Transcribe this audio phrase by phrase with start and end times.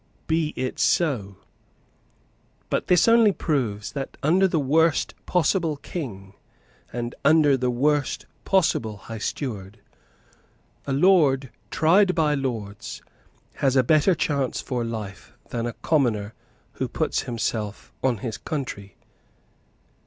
[0.25, 1.35] Be it so.
[2.71, 6.33] But this only proves that, under the worst possible King,
[6.91, 9.77] and under the worst possible High Steward,
[10.87, 13.03] a lord tried by lords
[13.57, 16.33] has a better chance for life than a commoner
[16.71, 18.95] who puts himself on his country.